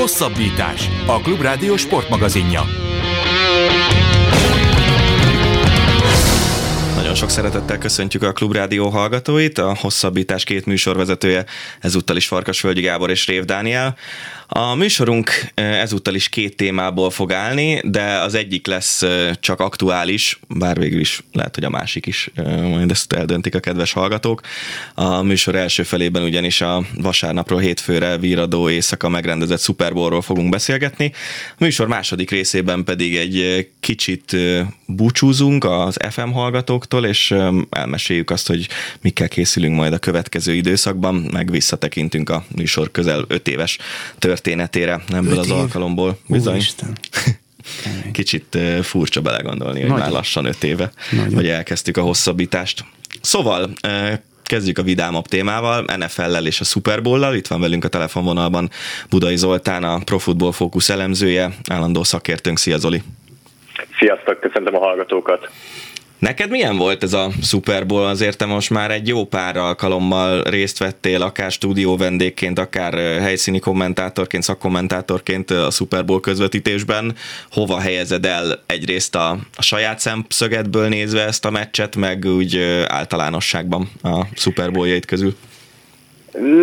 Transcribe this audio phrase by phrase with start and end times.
[0.00, 0.88] Hosszabbítás.
[1.06, 2.62] A Klubrádió sportmagazinja.
[6.96, 11.44] Nagyon sok szeretettel köszöntjük a Klubrádió hallgatóit, a Hosszabbítás két műsorvezetője,
[11.80, 13.96] ezúttal is Farkas Völgyi Gábor és Rév Dániel.
[14.52, 19.04] A műsorunk ezúttal is két témából fog állni, de az egyik lesz
[19.40, 22.30] csak aktuális, bár végül is lehet, hogy a másik is,
[22.62, 24.40] majd ezt eldöntik a kedves hallgatók.
[24.94, 31.12] A műsor első felében ugyanis a vasárnapról hétfőre víradó éjszaka megrendezett Super Bowlról fogunk beszélgetni.
[31.50, 34.36] A műsor második részében pedig egy kicsit
[34.86, 37.34] búcsúzunk az FM hallgatóktól, és
[37.70, 38.68] elmeséljük azt, hogy
[39.00, 45.00] mikkel készülünk majd a következő időszakban, meg visszatekintünk a műsor közel öt éves történetére történetére
[45.12, 45.54] ebből az év.
[45.54, 46.18] alkalomból.
[46.26, 46.52] Bizony.
[46.54, 46.96] Úristen.
[48.12, 50.04] Kicsit furcsa belegondolni, hogy Nagyon.
[50.04, 51.34] már lassan öt éve, Nagyon.
[51.34, 52.84] hogy elkezdtük a hosszabbítást.
[53.20, 53.70] Szóval
[54.42, 57.34] kezdjük a vidámabb témával, NFL-lel és a Super Bowl-lal.
[57.34, 58.70] Itt van velünk a telefonvonalban
[59.10, 62.58] Budai Zoltán, a Pro Football Focus elemzője, állandó szakértőnk.
[62.58, 63.02] Szia Zoli!
[63.98, 65.50] Sziasztok, köszöntöm a hallgatókat!
[66.20, 68.06] Neked milyen volt ez a Super Bowl?
[68.06, 73.58] Azért te most már egy jó pár alkalommal részt vettél, akár stúdió vendégként, akár helyszíni
[73.58, 77.14] kommentátorként, szakkommentátorként a Super Bowl közvetítésben.
[77.50, 83.90] Hova helyezed el egyrészt a, a saját szemszögedből nézve ezt a meccset, meg úgy általánosságban
[84.02, 85.36] a Super Bowl közül?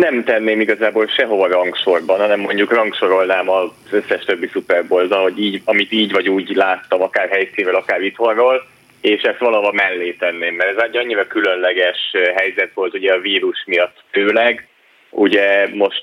[0.00, 5.62] Nem tenném igazából sehova rangsorban, hanem mondjuk rangsorolnám az összes többi Super Bowl-t, hogy így,
[5.64, 8.62] amit így vagy úgy láttam, akár helyszínről, akár itthonról
[9.00, 13.64] és ezt valahol mellé tenném, mert ez egy annyira különleges helyzet volt ugye a vírus
[13.66, 14.68] miatt főleg.
[15.10, 16.02] Ugye most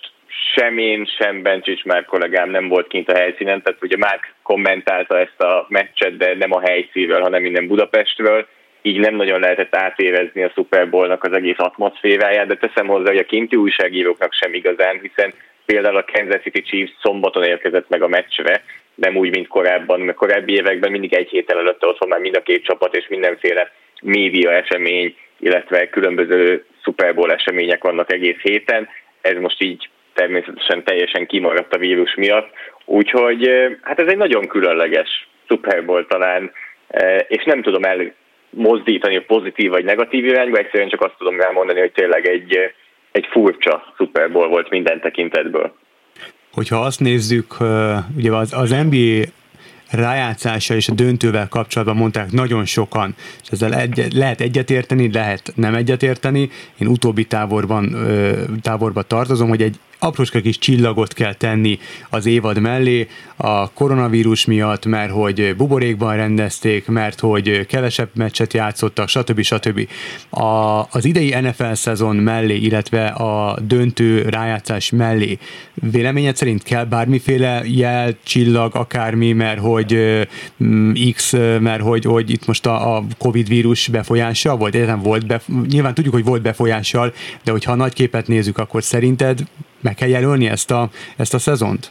[0.53, 5.19] sem én, sem Bencsics már kollégám nem volt kint a helyszínen, tehát ugye már kommentálta
[5.19, 8.47] ezt a meccset, de nem a helyszínről, hanem minden Budapestről,
[8.81, 13.17] így nem nagyon lehetett átérezni a Super Bowl-nak az egész atmoszféráját, de teszem hozzá, hogy
[13.17, 15.33] a kinti újságíróknak sem igazán, hiszen
[15.65, 18.63] például a Kansas City Chiefs szombaton érkezett meg a meccsre,
[18.95, 22.35] nem úgy, mint korábban, mert korábbi években mindig egy héttel előtte ott van már mind
[22.35, 28.89] a két csapat, és mindenféle média esemény, illetve különböző Super Bowl események vannak egész héten.
[29.21, 32.49] Ez most így természetesen teljesen kimaradt a vírus miatt.
[32.85, 33.49] Úgyhogy
[33.81, 36.51] hát ez egy nagyon különleges Super Bowl talán,
[37.27, 42.27] és nem tudom elmozdítani pozitív vagy negatív irányba, egyszerűen csak azt tudom elmondani, hogy tényleg
[42.27, 42.73] egy,
[43.11, 45.73] egy furcsa Super Bowl volt minden tekintetből
[46.55, 47.57] hogyha azt nézzük,
[48.15, 49.23] ugye az, az NBA
[49.89, 55.75] rájátszással és a döntővel kapcsolatban mondták nagyon sokan, és ezzel egy, lehet egyetérteni, lehet nem
[55.75, 56.49] egyetérteni.
[56.77, 57.95] Én utóbbi táborban,
[58.61, 61.79] táborba tartozom, hogy egy aprócska kis csillagot kell tenni
[62.09, 69.07] az évad mellé a koronavírus miatt, mert hogy buborékban rendezték, mert hogy kevesebb meccset játszottak,
[69.07, 69.41] stb.
[69.41, 69.87] stb.
[70.29, 75.37] A, az idei NFL szezon mellé, illetve a döntő rájátszás mellé
[75.73, 79.97] véleményed szerint kell bármiféle jel, csillag, akármi, mert hogy
[80.63, 85.25] mm, X, mert hogy, hogy itt most a, a Covid vírus befolyással volt, egyetem volt,
[85.25, 87.13] bef- nyilván tudjuk, hogy volt befolyással,
[87.43, 89.43] de hogyha a nagy képet nézzük, akkor szerinted
[89.87, 90.81] meg kell jelölni ezt a,
[91.17, 91.83] ezt a szezont?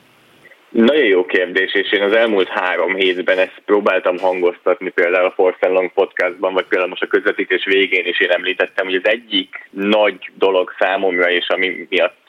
[0.68, 5.68] Nagyon jó kérdés, és én az elmúlt három hétben ezt próbáltam hangoztatni például a Force
[5.68, 10.18] Long podcastban, vagy például most a közvetítés végén is én említettem, hogy az egyik nagy
[10.34, 12.22] dolog számomra, és ami miatt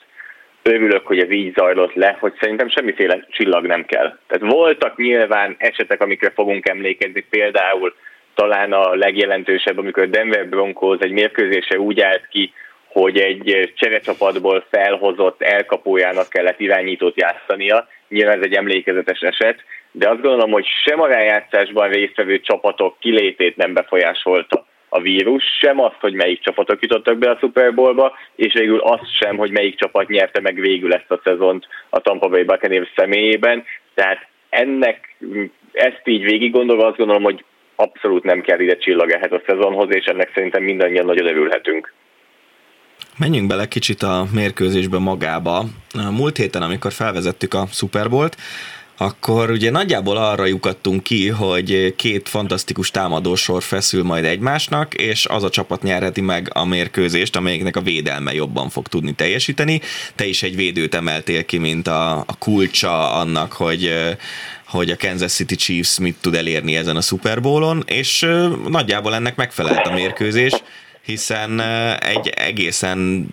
[0.62, 4.18] örülök, hogy ez így zajlott le, hogy szerintem semmiféle csillag nem kell.
[4.26, 7.94] Tehát voltak nyilván esetek, amikre fogunk emlékezni, például
[8.34, 12.52] talán a legjelentősebb, amikor Denver Broncos egy mérkőzése úgy állt ki,
[13.00, 17.88] hogy egy cserecsapatból felhozott elkapójának kellett irányítót játszania.
[18.08, 23.56] Nyilván ez egy emlékezetes eset, de azt gondolom, hogy sem a rájátszásban résztvevő csapatok kilétét
[23.56, 28.52] nem befolyásolta a vírus, sem azt, hogy melyik csapatok jutottak be a Super Bowlba, és
[28.52, 32.42] végül azt sem, hogy melyik csapat nyerte meg végül ezt a szezont a Tampa Bay
[32.42, 33.64] Buccaneers személyében.
[33.94, 35.16] Tehát ennek,
[35.72, 39.94] ezt így végig gondolva azt gondolom, hogy abszolút nem kell ide csillag ehhez a szezonhoz,
[39.94, 41.92] és ennek szerintem mindannyian nagyon örülhetünk.
[43.18, 45.66] Menjünk bele kicsit a mérkőzésbe magába.
[46.10, 48.36] Múlt héten, amikor felvezettük a Super Bowl-t,
[48.96, 55.42] akkor ugye nagyjából arra lyukadtunk ki, hogy két fantasztikus támadósor feszül majd egymásnak, és az
[55.42, 59.80] a csapat nyerheti meg a mérkőzést, amelyiknek a védelme jobban fog tudni teljesíteni.
[60.14, 63.92] Te is egy védőt emeltél ki, mint a, a kulcsa annak, hogy
[64.66, 68.26] hogy a Kansas City Chiefs mit tud elérni ezen a Super Bowl-on, és
[68.68, 70.52] nagyjából ennek megfelelt a mérkőzés
[71.06, 71.60] hiszen
[71.98, 73.26] egy egészen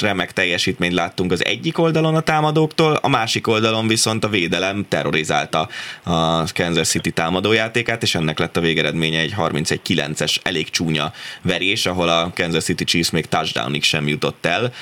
[0.00, 5.68] remek teljesítményt láttunk az egyik oldalon a támadóktól, a másik oldalon viszont a védelem terrorizálta
[6.02, 11.12] a Kansas City támadójátékát, és ennek lett a végeredménye egy 31-9-es elég csúnya
[11.42, 14.72] verés, ahol a Kansas City Chiefs még touchdownig sem jutott el.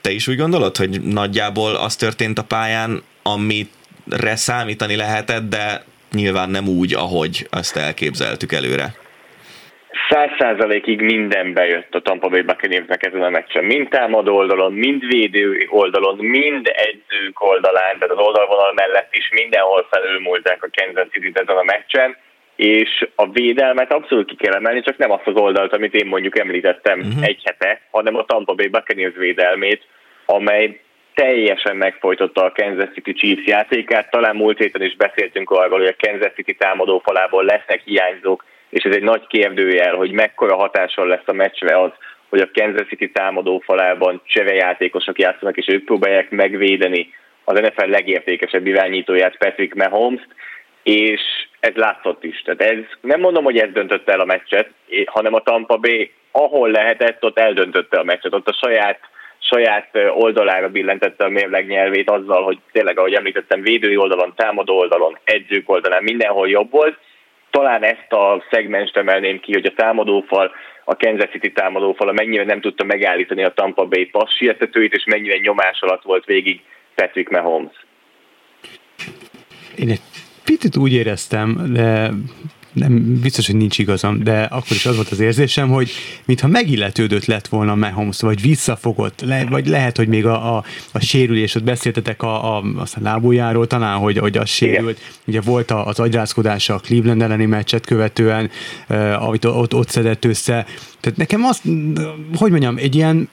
[0.00, 6.50] Te is úgy gondolod, hogy nagyjából az történt a pályán, amire számítani lehetett, de nyilván
[6.50, 8.94] nem úgy, ahogy azt elképzeltük előre?
[10.08, 13.64] Száz százalékig minden bejött a Tampa Bay Buccaneersnek ezen a meccsen.
[13.64, 19.86] Mind támadó oldalon, mind védő oldalon, mind edzők oldalán, tehát az oldalvonal mellett is mindenhol
[19.90, 22.16] felülmúlták a Kansas city ezen a meccsen,
[22.56, 26.38] és a védelmet abszolút ki kell emelni, csak nem azt az oldalt, amit én mondjuk
[26.38, 27.24] említettem uh-huh.
[27.24, 29.82] egy hete, hanem a Tampa Bay Buccaneers védelmét,
[30.26, 30.80] amely
[31.14, 34.10] teljesen megfojtotta a Kansas City Chiefs játékát.
[34.10, 38.84] Talán múlt héten is beszéltünk arról, hogy a Kansas City támadó falából lesznek hiányzók, és
[38.84, 41.90] ez egy nagy kérdőjel, hogy mekkora hatással lesz a meccsre az,
[42.28, 47.12] hogy a Kansas City támadó falában cserejátékosok játszanak, és ők próbálják megvédeni
[47.44, 50.26] az NFL legértékesebb irányítóját, Patrick mahomes
[50.82, 51.20] és
[51.60, 52.42] ez látszott is.
[52.42, 54.70] Tehát ez, nem mondom, hogy ez döntötte el a meccset,
[55.06, 58.98] hanem a Tampa Bay, ahol lehetett, ott eldöntötte a meccset, ott a saját
[59.42, 65.18] saját oldalára billentette a mérleg nyelvét azzal, hogy tényleg, ahogy említettem, védői oldalon, támadó oldalon,
[65.24, 66.98] edzők oldalán mindenhol jobb volt,
[67.50, 70.50] talán ezt a szegmens emelném ki, hogy a támadófal,
[70.84, 75.80] a Kansas City támadófal mennyire nem tudta megállítani a Tampa Bay passietetőit, és mennyire nyomás
[75.80, 76.60] alatt volt végig
[76.94, 77.86] Patrick Mahomes.
[79.76, 80.00] Én egy
[80.44, 82.10] picit úgy éreztem, de
[82.72, 85.90] nem biztos, hogy nincs igazam, de akkor is az volt az érzésem, hogy
[86.24, 91.00] mintha megilletődött lett volna Mahomes, vagy visszafogott, le, vagy lehet, hogy még a, a, a
[91.00, 94.98] sérülés, ott beszéltetek a, a, azt a lábújáról, talán, hogy, hogy az sérült.
[94.98, 95.10] Igen.
[95.26, 98.50] Ugye volt az agyrázkodása a Cleveland elleni meccset követően,
[98.86, 100.66] eh, amit ott, ott szedett össze.
[101.00, 101.62] Tehát nekem azt,
[102.34, 103.28] hogy mondjam, egy ilyen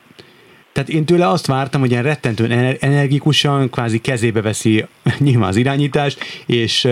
[0.77, 4.85] tehát én tőle azt vártam, hogy ilyen rettentően energikusan kvázi kezébe veszi
[5.17, 6.87] nyilván az irányítást, és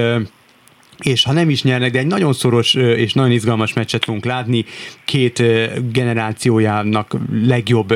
[0.99, 4.65] és ha nem is nyernek, de egy nagyon szoros és nagyon izgalmas meccset fogunk látni,
[5.05, 5.43] két
[5.91, 7.91] generációjának legjobb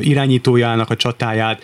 [0.00, 1.62] irányítójának a csatáját,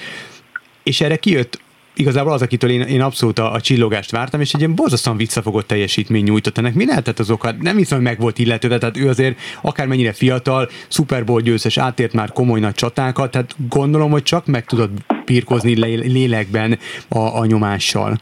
[0.82, 1.60] és erre kijött
[1.94, 5.66] igazából az, akitől én, én abszolút a, a csillogást vártam, és egy ilyen borzasztóan visszafogott
[5.66, 6.58] teljesítmény nyújtott.
[6.58, 7.54] Ennek mi lehetett az oka?
[7.60, 12.12] Nem hiszem, hogy meg volt illetve, tehát ő azért akármennyire fiatal, Super Bowl győztes, átért
[12.12, 14.90] már komoly nagy csatákat, tehát gondolom, hogy csak meg tudod
[15.24, 15.74] pirkozni
[16.12, 16.78] lélekben
[17.08, 18.20] a, a nyomással.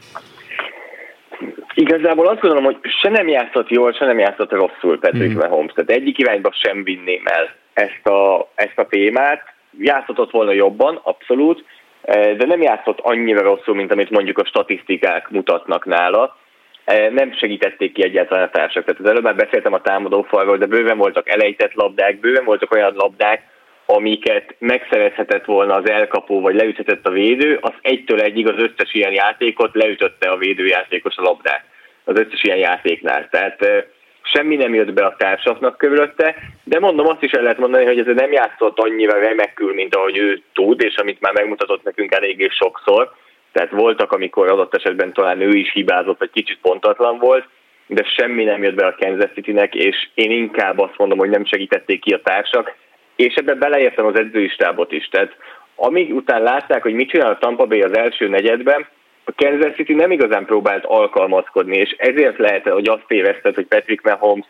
[1.81, 5.37] Igazából azt gondolom, hogy se nem játszott jól, se nem játszott rosszul Patrick mm.
[5.37, 5.73] Mahomes.
[5.73, 9.43] Tehát egyik irányba sem vinném el ezt a, ezt a témát.
[9.77, 11.65] Játszhatott volna jobban, abszolút,
[12.01, 16.37] eh, de nem játszott annyira rosszul, mint amit mondjuk a statisztikák mutatnak nála.
[16.85, 18.85] Eh, nem segítették ki egyáltalán a társak.
[18.85, 22.93] Tehát az előbb már beszéltem a támadófalról, de bőven voltak elejtett labdák, bőven voltak olyan
[22.95, 23.43] labdák,
[23.85, 29.13] amiket megszerezhetett volna az elkapó, vagy leüthetett a védő, az egytől egyig az összes ilyen
[29.13, 31.69] játékot leütötte a védőjátékos a labdát
[32.11, 33.27] az összes ilyen játéknál.
[33.29, 33.87] Tehát
[34.21, 37.99] semmi nem jött be a társaknak körülötte, de mondom, azt is el lehet mondani, hogy
[37.99, 42.47] ez nem játszott annyira remekül, mint ahogy ő tud, és amit már megmutatott nekünk eléggé
[42.49, 43.11] sokszor.
[43.51, 47.47] Tehát voltak, amikor adott esetben talán ő is hibázott, vagy kicsit pontatlan volt,
[47.87, 51.45] de semmi nem jött be a Kansas City-nek, és én inkább azt mondom, hogy nem
[51.45, 52.75] segítették ki a társak,
[53.15, 55.07] és ebben beleértem az edzői stábot is.
[55.07, 55.35] Tehát
[55.75, 58.87] amíg után látták, hogy mit csinál a Tampa Bay az első negyedben,
[59.31, 64.03] a Kansas City nem igazán próbált alkalmazkodni, és ezért lehet, hogy azt tévesztett, hogy Patrick
[64.03, 64.45] Mahomes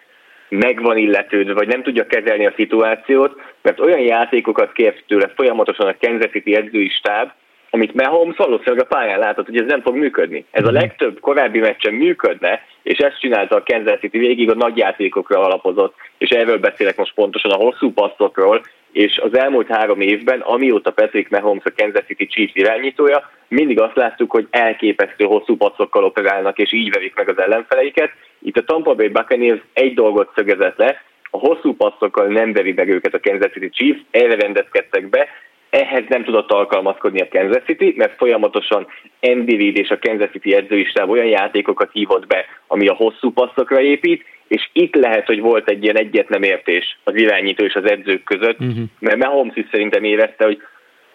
[0.49, 5.87] meg van illetődve, vagy nem tudja kezelni a szituációt, mert olyan játékokat kért tőle folyamatosan
[5.87, 7.31] a Kansas City edzői stáb,
[7.69, 10.45] amit Mahomes valószínűleg a pályán látott, hogy ez nem fog működni.
[10.51, 10.79] Ez a mhm.
[10.79, 15.95] legtöbb korábbi meccsen működne, és ezt csinálta a Kansas City végig, a nagy játékokra alapozott,
[16.17, 18.61] és erről beszélek most pontosan a hosszú passzokról,
[18.91, 23.95] és az elmúlt három évben, amióta Patrick Mahomes a Kansas City Chiefs irányítója, mindig azt
[23.95, 28.11] láttuk, hogy elképesztő hosszú passzokkal operálnak, és így verik meg az ellenfeleiket.
[28.39, 32.89] Itt a Tampa Bay Buccaneers egy dolgot szögezett le, a hosszú passzokkal nem veri meg
[32.89, 35.27] őket a Kansas City Chiefs, erre rendezkedtek be,
[35.71, 38.87] ehhez nem tudott alkalmazkodni a Kansas City, mert folyamatosan
[39.21, 43.81] Andy Reid és a Kansas City edzőistáb olyan játékokat hívott be, ami a hosszú passzokra
[43.81, 47.89] épít, és itt lehet, hogy volt egy ilyen egyet nem értés az irányító és az
[47.89, 48.83] edzők között, uh-huh.
[48.99, 50.61] mert Mahomes is szerintem érezte, hogy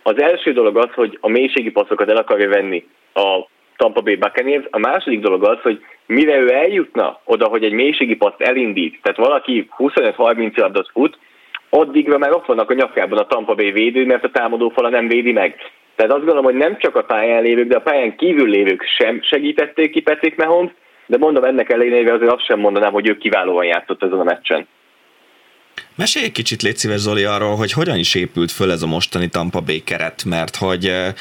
[0.02, 3.46] az első dolog az, hogy a mélységi passzokat el akarja venni a
[3.76, 8.16] Tampa Bay Buccaneers, a második dolog az, hogy mire ő eljutna oda, hogy egy mélységi
[8.16, 11.18] paszt elindít, tehát valaki 25-30 yardot fut,
[11.78, 15.08] addigra már ott vannak a nyakában a Tampa Bay védő, mert a támadó fala nem
[15.08, 15.56] védi meg.
[15.96, 19.22] Tehát azt gondolom, hogy nem csak a pályán lévők, de a pályán kívül lévők sem
[19.22, 20.70] segítették ki Patrick Mahomes,
[21.06, 24.66] de mondom ennek ellenére azért azt sem mondanám, hogy ő kiválóan játszott ezen a meccsen.
[25.96, 29.28] Mesélj egy kicsit, légy szíves Zoli, arról, hogy hogyan is épült föl ez a mostani
[29.28, 31.14] Tampa Bay keret, mert hogy eh,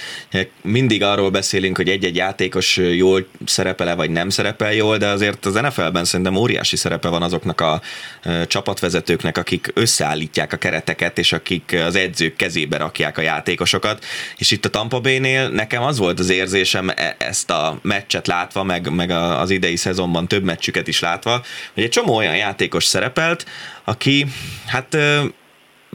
[0.61, 5.53] mindig arról beszélünk, hogy egy-egy játékos jól szerepele, vagy nem szerepel jól, de azért az
[5.53, 7.81] NFL-ben szerintem óriási szerepe van azoknak a
[8.21, 14.05] eh, csapatvezetőknek, akik összeállítják a kereteket, és akik az edzők kezébe rakják a játékosokat.
[14.37, 18.63] És itt a Tampa Bay-nél nekem az volt az érzésem e- ezt a meccset látva,
[18.63, 23.45] meg, meg az idei szezonban több meccsüket is látva, hogy egy csomó olyan játékos szerepelt,
[23.83, 24.25] aki
[24.65, 24.97] hát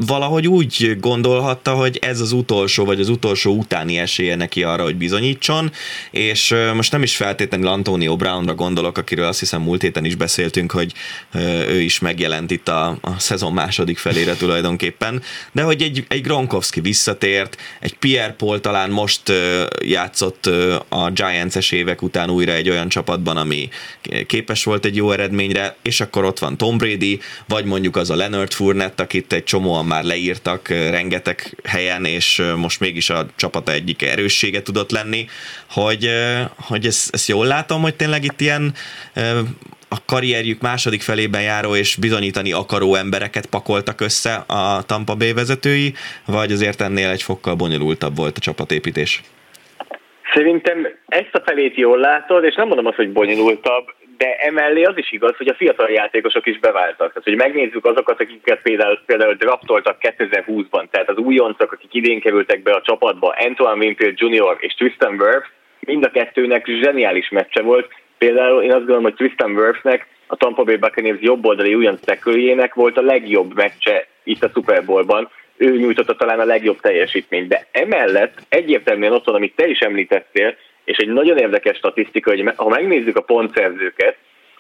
[0.07, 4.97] valahogy úgy gondolhatta, hogy ez az utolsó, vagy az utolsó utáni esélye neki arra, hogy
[4.97, 5.73] bizonyítson,
[6.11, 10.73] és most nem is feltétlenül Antonio Brownra gondolok, akiről azt hiszem múlt héten is beszéltünk,
[10.73, 10.93] hogy
[11.69, 16.81] ő is megjelent itt a, a szezon második felére tulajdonképpen, de hogy egy, egy Gronkowski
[16.81, 19.33] visszatért, egy Pierre Paul talán most
[19.85, 20.47] játszott
[20.89, 23.69] a Giants-es évek után újra egy olyan csapatban, ami
[24.27, 28.17] képes volt egy jó eredményre, és akkor ott van Tom Brady, vagy mondjuk az a
[28.17, 34.03] Leonard Fournette, akit egy csomóan már leírtak rengeteg helyen, és most mégis a csapata egyik
[34.03, 35.27] erőssége tudott lenni,
[35.71, 36.11] hogy,
[36.69, 38.75] hogy ezt, ezt jól látom, hogy tényleg itt ilyen
[39.89, 45.93] a karrierjük második felében járó és bizonyítani akaró embereket pakoltak össze a Tampa Bay vezetői,
[46.27, 49.23] vagy azért ennél egy fokkal bonyolultabb volt a csapatépítés?
[50.35, 53.85] Szerintem ezt a felét jól látod, és nem mondom azt, hogy bonyolultabb,
[54.21, 57.09] de emellé az is igaz, hogy a fiatal játékosok is beváltak.
[57.09, 62.63] Tehát, hogy megnézzük azokat, akiket például, például draftoltak 2020-ban, tehát az újoncok, akik idén kerültek
[62.63, 64.57] be a csapatba, Antoine Winfield Jr.
[64.59, 65.51] és Tristan Wirfs,
[65.81, 67.89] mind a kettőnek zseniális meccse volt.
[68.19, 72.99] Például én azt gondolom, hogy Tristan Wirfsnek a Tampa Bay Buccaneers jobboldali újonc tekőjének volt
[72.99, 75.31] a legjobb meccse itt a Super Bowlban.
[75.57, 80.57] Ő nyújtotta talán a legjobb teljesítményt, de emellett egyértelműen ott van, amit te is említettél,
[80.91, 84.17] és egy nagyon érdekes statisztika, hogy ha megnézzük a pontszerzőket,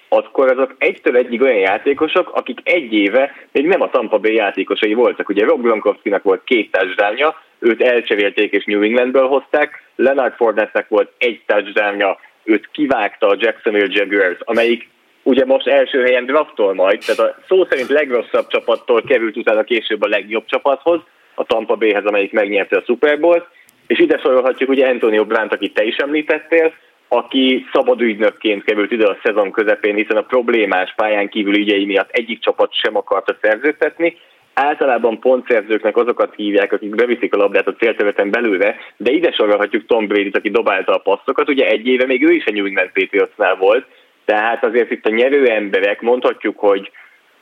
[0.08, 4.94] akkor azok egytől egyig olyan játékosok, akik egy éve még nem a Tampa Bay játékosai
[4.94, 5.28] voltak.
[5.28, 11.12] Ugye Rob Gronkowski-nak volt két touchdownja, őt elcserélték és New Englandből hozták, Leonard Fournette-nek volt
[11.18, 14.88] egy touchdownja, őt kivágta a Jacksonville Jaguars, amelyik
[15.22, 20.02] ugye most első helyen draftol majd, tehát a szó szerint legrosszabb csapattól került utána később
[20.02, 21.00] a legjobb csapathoz,
[21.34, 23.46] a Tampa Bayhez, amelyik megnyerte a Super Bowl-t,
[23.90, 26.72] és ide sorolhatjuk ugye Antonio Brandt, akit te is említettél,
[27.08, 32.10] aki szabad ügynökként került ide a szezon közepén, hiszen a problémás pályán kívül ügyei miatt
[32.10, 34.16] egyik csapat sem akarta szerződtetni.
[34.54, 40.06] Általában pontszerzőknek azokat hívják, akik beviszik a labdát a célterületen belőle, de ide sorolhatjuk Tom
[40.06, 41.48] Brady-t, aki dobálta a passzokat.
[41.48, 43.86] Ugye egy éve még ő is a New England Patriotsnál volt,
[44.24, 46.90] tehát azért itt a nyerő emberek mondhatjuk, hogy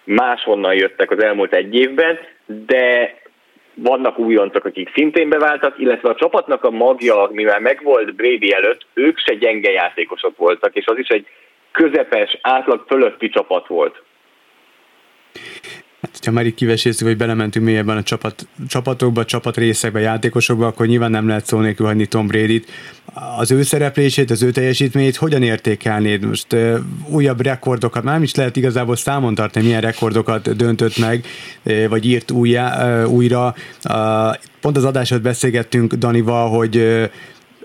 [0.05, 3.14] máshonnan jöttek az elmúlt egy évben, de
[3.83, 9.19] vannak újoncok, akik szintén beváltak, illetve a csapatnak a magja, mivel megvolt Brady előtt, ők
[9.19, 11.27] se gyenge játékosok voltak, és az is egy
[11.73, 14.03] közepes, átlag fölötti csapat volt.
[16.25, 21.11] Ha már itt kivesézzük, hogy belementünk mélyebben a csapat, csapatokba, csapat részekbe, játékosokba, akkor nyilván
[21.11, 22.69] nem lehet szó nélkül hagyni Tom Brady-t.
[23.39, 26.25] Az ő szereplését, az ő teljesítményét hogyan értékelnéd?
[26.25, 26.57] Most
[27.07, 31.25] újabb rekordokat, már nem is lehet igazából számon tartani, milyen rekordokat döntött meg,
[31.89, 33.55] vagy írt újjá, újra.
[34.61, 36.77] Pont az adásot beszélgettünk Danival, hogy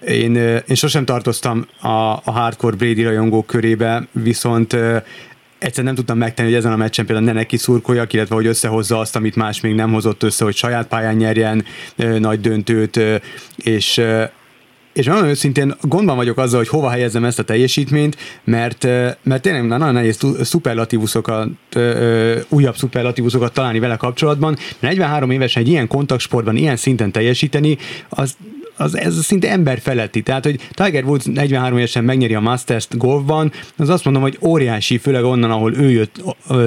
[0.07, 0.35] én,
[0.67, 1.87] én sosem tartoztam a,
[2.23, 4.77] a hardcore Brady rajongók körébe, viszont
[5.63, 8.99] egyszer nem tudtam megtenni, hogy ezen a meccsen például ne neki szurkoljak, illetve hogy összehozza
[8.99, 11.65] azt, amit más még nem hozott össze, hogy saját pályán nyerjen
[12.19, 12.99] nagy döntőt,
[13.55, 14.01] és
[14.93, 18.83] és nagyon őszintén gondban vagyok azzal, hogy hova helyezem ezt a teljesítményt, mert,
[19.23, 21.47] mert tényleg nagyon nehéz szuperlatívuszokat,
[22.49, 24.57] újabb szuperlatívuszokat találni vele kapcsolatban.
[24.79, 27.77] 43 évesen egy ilyen kontaktsportban ilyen szinten teljesíteni,
[28.09, 28.35] az
[28.77, 30.21] az, ez szinte ember feletti.
[30.21, 34.97] Tehát, hogy Tiger Woods 43 évesen megnyeri a Masters-t golfban, az azt mondom, hogy óriási,
[34.97, 36.23] főleg onnan, ahol ő jött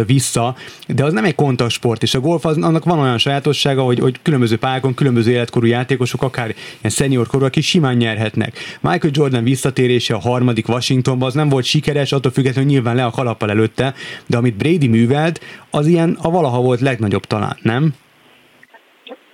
[0.06, 0.56] vissza,
[0.88, 4.18] de az nem egy kontaktsport, és a golf az, annak van olyan sajátossága, hogy, hogy
[4.22, 8.58] különböző pályákon, különböző életkorú játékosok, akár ilyen senior korú, akik simán nyerhetnek.
[8.80, 13.10] Michael Jordan visszatérése a harmadik Washingtonban az nem volt sikeres, attól függetlenül nyilván le a
[13.10, 13.94] kalappal előtte,
[14.26, 17.94] de amit Brady művelt, az ilyen a valaha volt legnagyobb talán, nem?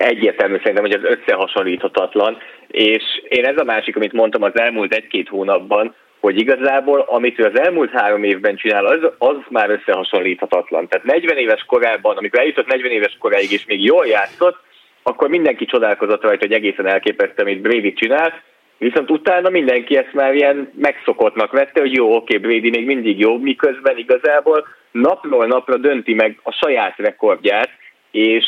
[0.02, 5.28] Egyértelmű szerintem, hogy az összehasonlíthatatlan, és én ez a másik, amit mondtam az elmúlt egy-két
[5.28, 10.88] hónapban, hogy igazából amit ő az elmúlt három évben csinál, az, az már összehasonlíthatatlan.
[10.88, 14.56] Tehát 40 éves korában, amikor eljutott 40 éves koráig és még jól játszott,
[15.02, 18.42] akkor mindenki csodálkozott rajta, hogy egészen elképesztő, amit Brady csinál,
[18.78, 23.38] viszont utána mindenki ezt már ilyen megszokottnak vette, hogy jó, oké, Brady még mindig jó,
[23.38, 27.70] miközben igazából napról napra dönti meg a saját rekordját,
[28.10, 28.44] és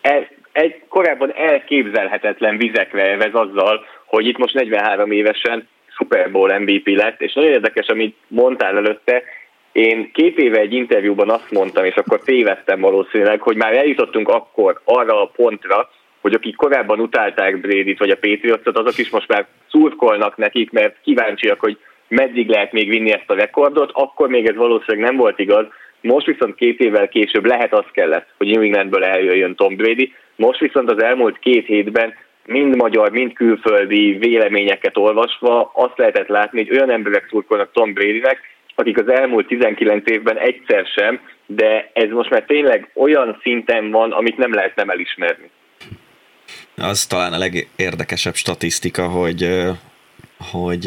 [0.00, 6.86] e, egy korábban elképzelhetetlen vizekre evez azzal, hogy itt most 43 évesen Super Bowl MVP
[6.86, 9.22] lett, és nagyon érdekes, amit mondtál előtte,
[9.72, 14.80] Én két éve egy interjúban azt mondtam, és akkor tévedtem valószínűleg, hogy már eljutottunk akkor
[14.84, 19.46] arra a pontra, hogy akik korábban utálták Brady-t vagy a Patriotsot, azok is most már
[19.70, 24.56] szurkolnak nekik, mert kíváncsiak, hogy meddig lehet még vinni ezt a rekordot, akkor még ez
[24.56, 25.66] valószínűleg nem volt igaz,
[26.00, 30.60] most viszont két évvel később lehet az kellett, hogy New Englandből eljöjjön Tom Brady, most
[30.60, 32.14] viszont az elmúlt két hétben
[32.46, 38.38] mind magyar, mind külföldi véleményeket olvasva azt lehetett látni, hogy olyan emberek szurkolnak Tom Bradynek,
[38.74, 44.12] akik az elmúlt 19 évben egyszer sem, de ez most már tényleg olyan szinten van,
[44.12, 45.50] amit nem lehet nem elismerni.
[46.76, 49.48] Az talán a legérdekesebb statisztika, hogy
[50.50, 50.84] hogy,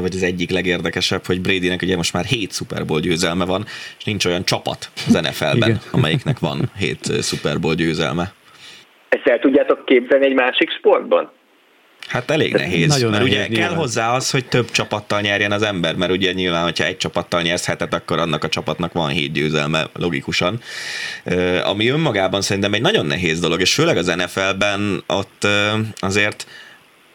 [0.00, 3.64] vagy az egyik legérdekesebb, hogy Bradynek ugye most már 7 Super Bowl győzelme van,
[3.98, 8.32] és nincs olyan csapat az NFL-ben, amelyiknek van 7 Super Bowl győzelme.
[9.24, 11.30] Ezt el tudjátok képzelni egy másik sportban?
[12.08, 13.68] Hát elég nehéz, Nagyon mert nehéz, ugye nyilván.
[13.68, 17.42] kell hozzá az, hogy több csapattal nyerjen az ember, mert ugye nyilván, hogyha egy csapattal
[17.42, 20.60] nyersz hetet, akkor annak a csapatnak van hét győzelme, logikusan.
[21.64, 25.46] Ami önmagában szerintem egy nagyon nehéz dolog, és főleg az NFL-ben ott
[25.98, 26.46] azért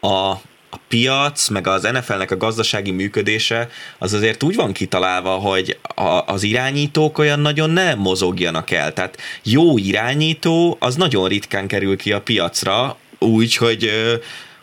[0.02, 0.34] a
[0.70, 6.24] a piac, meg az NFL-nek a gazdasági működése, az azért úgy van kitalálva, hogy a,
[6.26, 8.94] az irányítók olyan nagyon nem mozogjanak el.
[8.94, 13.92] Tehát jó irányító, az nagyon ritkán kerül ki a piacra, úgy, hogy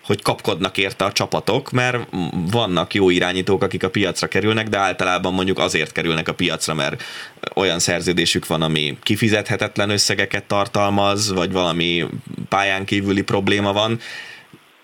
[0.07, 1.99] hogy kapkodnak érte a csapatok, mert
[2.51, 7.03] vannak jó irányítók, akik a piacra kerülnek, de általában mondjuk azért kerülnek a piacra, mert
[7.55, 12.05] olyan szerződésük van, ami kifizethetetlen összegeket tartalmaz, vagy valami
[12.49, 14.01] pályán kívüli probléma van,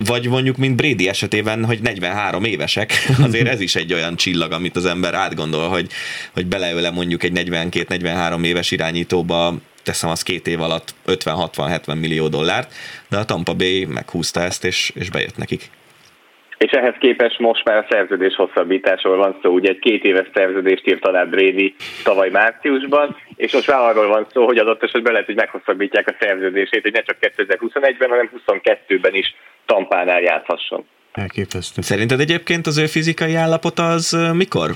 [0.07, 2.93] vagy mondjuk, mint Brady esetében, hogy 43 évesek,
[3.27, 5.87] azért ez is egy olyan csillag, amit az ember átgondol, hogy,
[6.33, 9.55] hogy beleöle mondjuk egy 42-43 éves irányítóba
[9.85, 12.73] teszem az két év alatt 50-60-70 millió dollárt,
[13.11, 15.71] de a Tampa Bay meghúzta ezt, és, és bejött nekik.
[16.59, 19.51] És ehhez képest most már a szerződés hosszabbításról van szó.
[19.51, 24.27] Ugye egy két éves szerződést írt alá Brady tavaly márciusban, és most már arról van
[24.33, 29.15] szó, hogy adott esetben lehet, hogy meghosszabbítják a szerződését, hogy ne csak 2021-ben, hanem 22-ben
[29.15, 29.35] is
[29.67, 30.85] Tampánál játszhasson.
[31.13, 31.83] Elképesztő.
[31.83, 34.75] Szerinted egyébként az ő fizikai állapot az mikor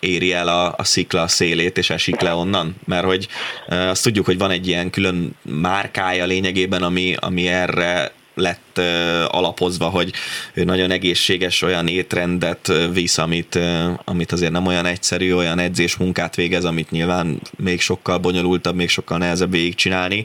[0.00, 2.76] éri el a, a szikla szélét, és esik le onnan?
[2.84, 3.28] Mert hogy
[3.68, 8.80] azt tudjuk, hogy van egy ilyen külön márkája lényegében, ami, ami erre lett
[9.28, 10.12] alapozva, hogy
[10.54, 13.58] ő nagyon egészséges olyan étrendet visz, amit,
[14.04, 18.88] amit azért nem olyan egyszerű, olyan edzés munkát végez, amit nyilván még sokkal bonyolultabb, még
[18.88, 20.24] sokkal nehezebb végigcsinálni,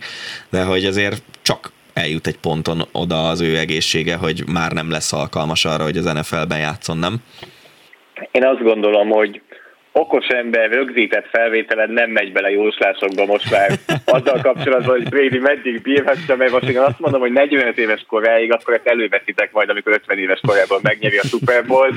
[0.50, 5.14] de hogy azért csak eljut egy ponton oda az ő egészsége, hogy már nem lesz
[5.14, 7.16] alkalmas arra, hogy az NFL-ben játszon, nem?
[8.32, 9.42] Én azt gondolom, hogy
[9.92, 13.70] okos ember rögzített felvételed nem megy bele jóslásokba most már
[14.18, 18.52] azzal kapcsolatban, hogy Brady meddig bírhatja, mert most én azt mondom, hogy 45 éves koráig,
[18.52, 21.90] akkor ezt előveszitek majd, amikor 50 éves korában megnyeri a Super Bowl.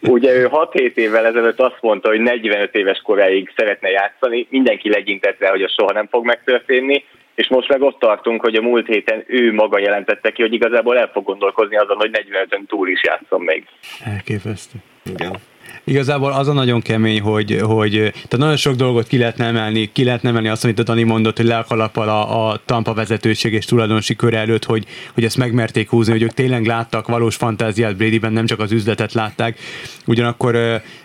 [0.00, 5.38] Ugye ő 6-7 évvel ezelőtt azt mondta, hogy 45 éves koráig szeretne játszani, mindenki legyintett
[5.38, 7.04] rá, hogy az soha nem fog megtörténni,
[7.38, 10.98] és most meg ott tartunk, hogy a múlt héten ő maga jelentette ki, hogy igazából
[10.98, 13.64] el fog gondolkozni azon, hogy 45-ön túl is játszom még.
[14.04, 14.78] Elképesztő.
[15.04, 15.36] Igen.
[15.84, 20.04] Igazából az a nagyon kemény, hogy, hogy tehát nagyon sok dolgot ki lehetne emelni, ki
[20.04, 23.64] lehetne emelni azt, amit a Dani mondott, hogy le a a, a Tampa vezetőség és
[23.64, 28.32] tulajdonosi kör előtt, hogy, hogy ezt megmerték húzni, hogy ők tényleg láttak valós fantáziát Bradyben,
[28.32, 29.58] nem csak az üzletet látták.
[30.06, 30.54] Ugyanakkor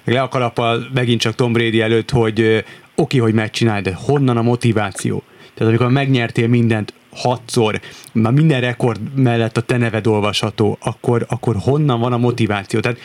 [0.05, 2.63] le a kalappal megint csak Tom Brady előtt, hogy oké,
[2.95, 5.23] okay, hogy megcsinálj, de honnan a motiváció?
[5.53, 7.79] Tehát amikor megnyertél mindent hatszor,
[8.13, 12.79] már minden rekord mellett a te neved olvasható, akkor, akkor honnan van a motiváció?
[12.79, 12.99] Tehát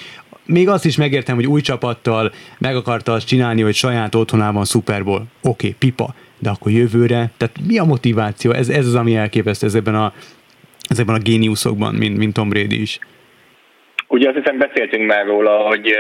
[0.47, 5.01] még azt is megértem, hogy új csapattal meg akarta azt csinálni, hogy saját otthonában Super.
[5.01, 8.51] Oké, okay, pipa, de akkor jövőre, tehát mi a motiváció?
[8.51, 10.13] Ez, ez az, ami elképesztő ezekben a,
[10.89, 12.99] ezekben a géniuszokban, mint, mint Tom Brady is.
[14.09, 15.95] Ugye azt hiszem beszéltünk már róla, hogy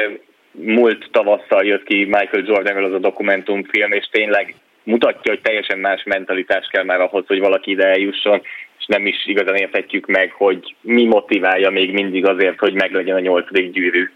[0.52, 4.54] múlt tavasszal jött ki Michael Jordanről az a dokumentumfilm, és tényleg
[4.88, 8.40] mutatja, hogy teljesen más mentalitás kell már ahhoz, hogy valaki ide eljusson,
[8.79, 13.20] és nem is igazán érthetjük meg, hogy mi motiválja még mindig azért, hogy meglegyen a
[13.20, 14.11] nyolcadik gyűrű.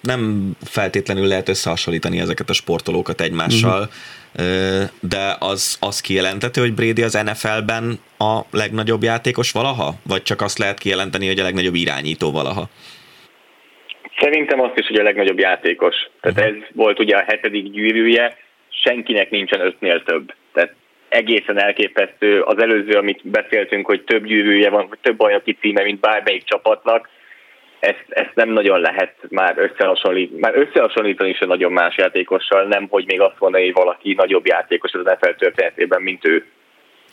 [0.00, 3.88] Nem feltétlenül lehet összehasonlítani ezeket a sportolókat egymással,
[4.34, 4.88] uh-huh.
[5.00, 9.94] de az, az kijelenthető, hogy Brady az NFL-ben a legnagyobb játékos valaha?
[10.02, 12.68] Vagy csak azt lehet kijelenteni, hogy a legnagyobb irányító valaha?
[14.18, 15.94] Szerintem azt is, hogy a legnagyobb játékos.
[16.20, 16.56] Tehát uh-huh.
[16.56, 18.36] ez volt ugye a hetedik gyűrűje,
[18.68, 20.32] senkinek nincsen ötnél több.
[20.52, 20.74] Tehát
[21.08, 22.40] egészen elképesztő.
[22.40, 27.08] Az előző, amit beszéltünk, hogy több gyűrűje van, vagy több bajnoki címe, mint bármelyik csapatnak,
[27.84, 30.40] ezt, ezt nem nagyon lehet már összehasonlítani.
[30.40, 34.46] Már összehasonlítani is a nagyon más játékossal, nem hogy még azt mondani, hogy valaki nagyobb
[34.46, 36.46] játékos az NFL történetében, mint ő.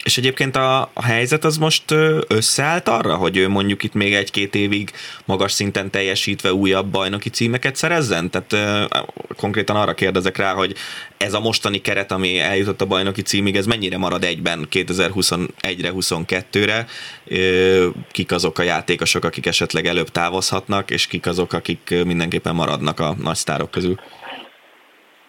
[0.03, 1.83] És egyébként a, a helyzet az most
[2.27, 4.91] összeállt arra, hogy ő mondjuk itt még egy-két évig
[5.25, 8.29] magas szinten teljesítve újabb bajnoki címeket szerezzen?
[8.29, 8.89] Tehát
[9.37, 10.75] konkrétan arra kérdezek rá, hogy
[11.17, 16.87] ez a mostani keret, ami eljutott a bajnoki címig, ez mennyire marad egyben 2021-re, 22-re?
[18.11, 23.15] Kik azok a játékosok, akik esetleg előbb távozhatnak, és kik azok, akik mindenképpen maradnak a
[23.19, 23.99] nagy sztárok közül?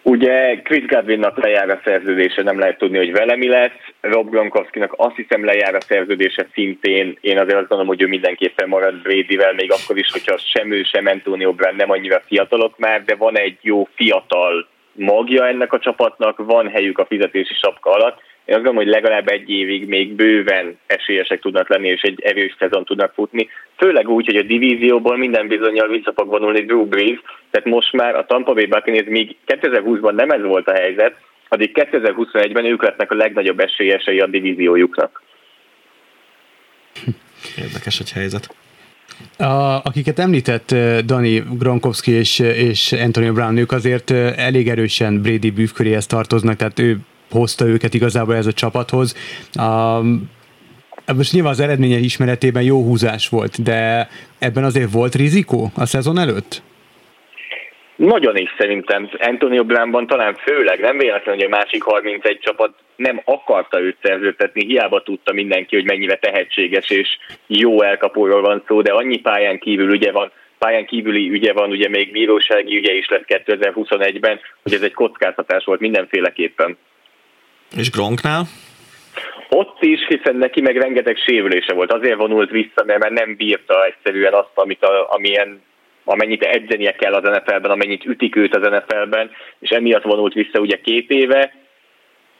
[0.05, 3.79] Ugye Chris Godwinnak lejár a szerződése, nem lehet tudni, hogy vele mi lesz.
[4.01, 7.17] Rob Gronkowskinak azt hiszem lejár a szerződése szintén.
[7.21, 10.83] Én azért azt gondolom, hogy ő mindenképpen marad Bradyvel, még akkor is, hogyha sem ő,
[10.83, 15.79] sem Antonio Brown nem annyira fiatalok már, de van egy jó fiatal magja ennek a
[15.79, 18.21] csapatnak, van helyük a fizetési sapka alatt.
[18.45, 22.55] Én azt gondolom, hogy legalább egy évig még bőven esélyesek tudnak lenni, és egy erős
[22.59, 23.49] szezon tudnak futni.
[23.77, 28.15] Főleg úgy, hogy a divízióból minden bizonyal vissza fog vonulni Drew Brees, tehát most már
[28.15, 31.15] a Tampa Bay Buccaneers még 2020-ban nem ez volt a helyzet,
[31.47, 35.21] addig 2021-ben ők lesznek a legnagyobb esélyesei a divíziójuknak.
[37.57, 38.55] Érdekes egy helyzet.
[39.37, 40.75] A, akiket említett
[41.05, 46.97] Dani Gronkowski és, és Antonio Brown, ők azért elég erősen Brady bűvköréhez tartoznak, tehát ő
[47.33, 49.15] hozta őket igazából ez a csapathoz.
[49.53, 49.99] A,
[51.15, 54.07] most nyilván az eredménye ismeretében jó húzás volt, de
[54.39, 56.61] ebben azért volt rizikó a szezon előtt?
[57.95, 63.21] Nagyon is szerintem Antonio Brownban talán főleg, nem véletlen, hogy a másik 31 csapat nem
[63.25, 67.17] akarta őt szerződtetni, hiába tudta mindenki, hogy mennyire tehetséges és
[67.47, 71.89] jó elkapóról van szó, de annyi pályán kívül ugye van, pályán kívüli ügye van, ugye
[71.89, 76.77] még bírósági ügye is lesz 2021-ben, hogy ez egy kockáztatás volt mindenféleképpen.
[77.77, 78.43] És Gronknál?
[79.49, 81.93] Ott is, hiszen neki meg rengeteg sérülése volt.
[81.93, 85.61] Azért vonult vissza, mert nem bírta egyszerűen azt, amit a, amilyen
[86.03, 90.81] amennyit edzenie kell az NFL-ben, amennyit ütik őt az NFL-ben, és emiatt vonult vissza ugye
[90.81, 91.53] két éve,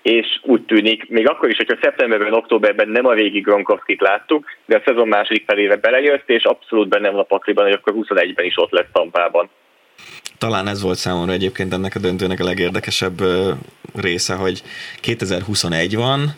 [0.02, 4.78] és úgy tűnik, még akkor is, hogyha szeptemberben, októberben nem a régi Gronkowskit láttuk, de
[4.78, 8.58] a szezon második felébe belejött, és abszolút benne van a pakliban, hogy akkor 21-ben is
[8.58, 9.50] ott lesz Tampában.
[10.43, 13.21] Talán ez volt számomra egyébként ennek a döntőnek a legérdekesebb
[13.95, 14.63] része, hogy
[14.99, 16.36] 2021 van,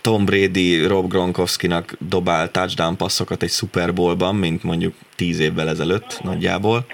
[0.00, 6.20] Tom Brady Rob Gronkowskinak dobál touchdown passzokat egy Super Bowlban, mint mondjuk tíz évvel ezelőtt
[6.22, 6.86] nagyjából,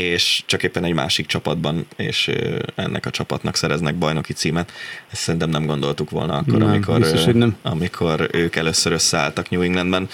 [0.00, 2.30] és csak éppen egy másik csapatban, és
[2.74, 4.72] ennek a csapatnak szereznek bajnoki címet.
[5.10, 7.56] Ezt szerintem nem gondoltuk volna akkor, nem, amikor, biztos, nem.
[7.62, 10.08] amikor ők először összeálltak New Englandben.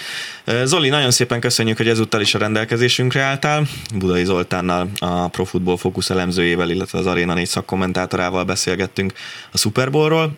[0.63, 3.63] Zoli, nagyon szépen köszönjük, hogy ezúttal is a rendelkezésünkre álltál.
[3.95, 9.13] Budai Zoltánnal, a Pro Football Focus elemzőjével, illetve az Arena 4 szakkommentátorával beszélgettünk
[9.51, 10.33] a Super Bowlról.